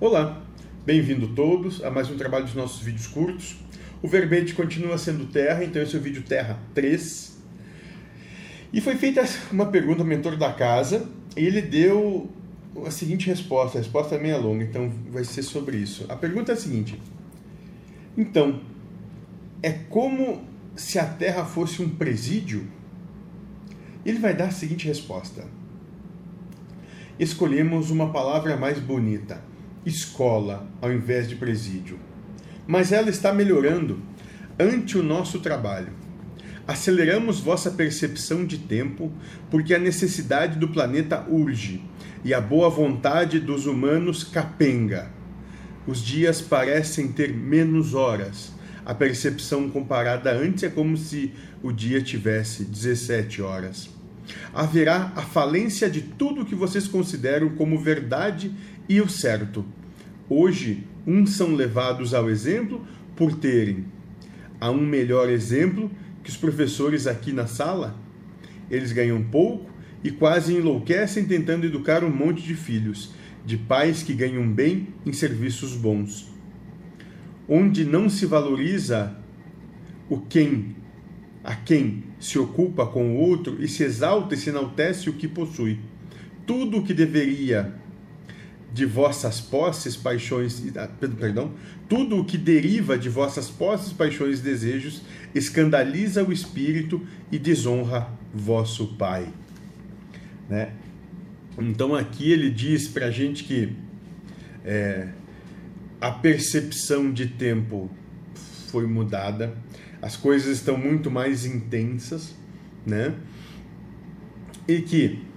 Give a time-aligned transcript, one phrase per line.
[0.00, 0.40] Olá,
[0.86, 3.56] bem-vindo todos a mais um trabalho dos nossos vídeos curtos.
[4.00, 7.36] O verbete continua sendo Terra, então esse é o vídeo Terra 3.
[8.72, 12.30] E foi feita uma pergunta ao mentor da casa e ele deu
[12.86, 13.78] a seguinte resposta.
[13.78, 16.06] A resposta é meio longa, então vai ser sobre isso.
[16.08, 17.02] A pergunta é a seguinte:
[18.16, 18.60] Então,
[19.60, 20.44] é como
[20.76, 22.68] se a Terra fosse um presídio?
[24.06, 25.44] Ele vai dar a seguinte resposta:
[27.18, 29.42] Escolhemos uma palavra mais bonita,
[29.84, 31.98] escola, ao invés de presídio.
[32.66, 34.00] Mas ela está melhorando
[34.58, 35.92] ante o nosso trabalho.
[36.66, 39.10] Aceleramos vossa percepção de tempo,
[39.50, 41.82] porque a necessidade do planeta urge
[42.24, 45.10] e a boa vontade dos humanos capenga.
[45.86, 48.52] Os dias parecem ter menos horas.
[48.84, 53.88] A percepção comparada antes é como se o dia tivesse 17 horas.
[54.52, 58.52] Haverá a falência de tudo que vocês consideram como verdade
[58.88, 59.64] e o certo.
[60.28, 63.84] Hoje, uns são levados ao exemplo por terem.
[64.60, 65.90] Há um melhor exemplo
[66.22, 67.96] que os professores aqui na sala?
[68.70, 69.70] Eles ganham pouco
[70.02, 73.12] e quase enlouquecem tentando educar um monte de filhos,
[73.44, 76.32] de pais que ganham bem em serviços bons.
[77.48, 79.16] Onde não se valoriza
[80.08, 80.76] o quem,
[81.42, 85.26] a quem se ocupa com o outro e se exalta e se enaltece o que
[85.26, 85.78] possui.
[86.46, 87.74] Tudo o que deveria
[88.78, 91.52] de vossas posses, paixões, ah, perdão,
[91.88, 95.02] tudo o que deriva de vossas posses, paixões e desejos
[95.34, 99.26] escandaliza o espírito e desonra vosso Pai.
[100.48, 100.70] Né?
[101.58, 103.72] Então aqui ele diz para a gente que
[104.64, 105.08] é,
[106.00, 107.90] a percepção de tempo
[108.70, 109.56] foi mudada,
[110.00, 112.32] as coisas estão muito mais intensas,
[112.86, 113.12] né?
[114.68, 115.27] E que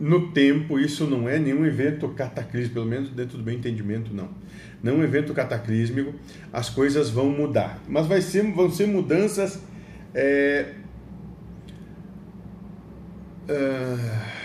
[0.00, 4.28] no tempo isso não é nenhum evento cataclísmico, pelo menos dentro do meu entendimento, não.
[4.82, 6.14] Não é um evento cataclísmico,
[6.52, 9.60] as coisas vão mudar, mas vai ser, vão ser mudanças
[10.14, 10.72] é,
[13.48, 14.38] uh,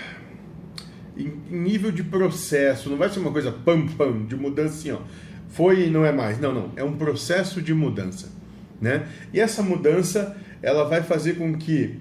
[1.15, 4.91] em, em, nível de processo, não vai ser uma coisa pam pam de mudança assim,
[4.91, 4.99] ó.
[5.49, 6.39] Foi e não é mais.
[6.39, 6.71] Não, não.
[6.75, 8.31] É um processo de mudança,
[8.81, 9.07] né?
[9.31, 11.99] E essa mudança, ela vai fazer com que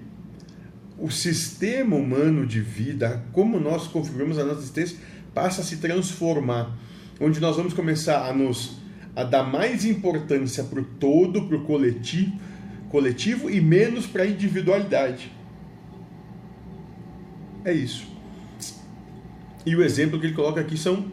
[0.97, 4.97] o sistema humano de vida, como nós configuramos a nossa existência,
[5.33, 6.77] passe a se transformar,
[7.19, 8.81] onde nós vamos começar a nos
[9.15, 12.39] a dar mais importância para o todo, para o coletivo,
[12.89, 15.31] coletivo e menos para a individualidade.
[17.63, 18.07] É isso.
[19.65, 21.11] E o exemplo que ele coloca aqui são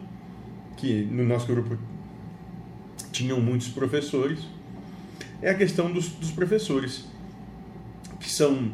[0.77, 1.77] que no nosso grupo
[3.11, 4.39] tinham muitos professores,
[5.41, 7.05] é a questão dos, dos professores,
[8.19, 8.71] que são,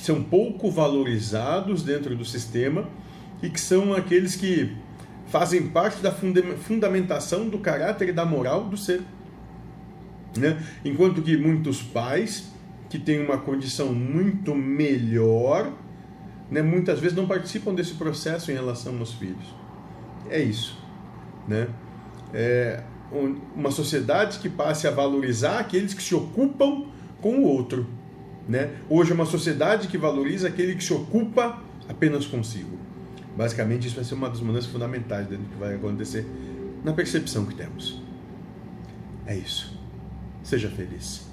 [0.00, 2.88] que são pouco valorizados dentro do sistema
[3.42, 4.74] e que são aqueles que
[5.26, 9.02] fazem parte da fundamentação do caráter e da moral do ser.
[10.34, 10.58] Né?
[10.82, 12.50] Enquanto que muitos pais
[12.88, 15.70] que têm uma condição muito melhor
[16.50, 19.54] né, muitas vezes não participam desse processo em relação aos filhos.
[20.30, 20.78] É isso.
[21.46, 21.68] Né?
[22.32, 22.82] É
[23.54, 26.86] uma sociedade que passe a valorizar aqueles que se ocupam
[27.20, 27.86] com o outro.
[28.50, 28.68] Né?
[28.88, 32.76] Hoje é uma sociedade que valoriza aquele que se ocupa apenas consigo.
[33.36, 36.26] Basicamente, isso vai ser uma das mudanças fundamentais dentro do que vai acontecer
[36.82, 38.02] na percepção que temos.
[39.24, 39.78] É isso.
[40.42, 41.29] Seja feliz.